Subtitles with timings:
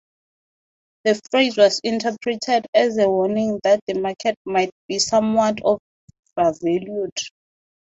[1.03, 5.59] The phrase was interpreted as a warning that the market might be somewhat
[6.35, 7.13] overvalued.